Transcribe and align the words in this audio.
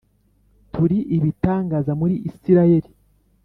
turi 0.71 0.97
ibitangaza 1.17 1.91
muri 1.99 2.15
Isirayeli 2.29 2.89